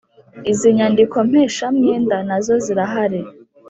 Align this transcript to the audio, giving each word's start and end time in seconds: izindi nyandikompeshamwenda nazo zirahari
izindi 0.51 0.77
nyandikompeshamwenda 0.77 2.15
nazo 2.27 2.53
zirahari 2.65 3.21